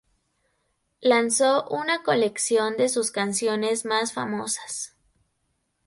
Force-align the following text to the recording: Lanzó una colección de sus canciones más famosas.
Lanzó 1.01 1.67
una 1.67 2.01
colección 2.01 2.75
de 2.75 2.89
sus 2.89 3.11
canciones 3.11 3.85
más 3.85 4.13
famosas. 4.13 4.95